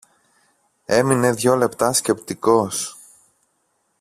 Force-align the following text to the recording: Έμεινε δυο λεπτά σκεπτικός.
Έμεινε 0.85 1.31
δυο 1.31 1.55
λεπτά 1.55 1.93
σκεπτικός. 1.93 2.97